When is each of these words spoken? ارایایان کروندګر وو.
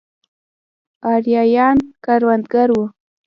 ارایایان 1.11 1.77
کروندګر 2.03 2.69
وو. 2.75 2.85